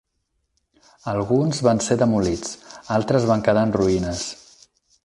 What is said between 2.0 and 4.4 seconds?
demolits, altres van quedar en ruïnes.